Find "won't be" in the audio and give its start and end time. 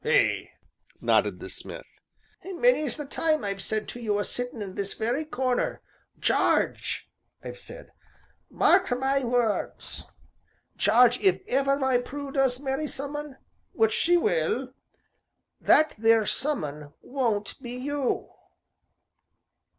17.03-17.73